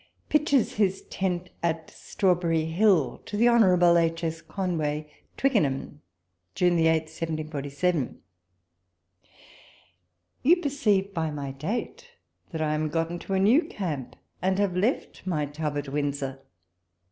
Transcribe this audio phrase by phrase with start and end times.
[0.29, 3.17] PITCHES HIS TENT AT ST HAW BERRY HILL.
[3.23, 3.97] To THE Hon.
[3.97, 4.23] H.
[4.23, 4.41] S.
[4.41, 5.07] Conway.
[5.37, 5.99] Ticickcnham,
[6.55, 8.19] June 8, 1747.
[10.41, 12.07] You perceive by my date
[12.49, 16.39] that I am got into a new camp, and have left my tub at Windsor.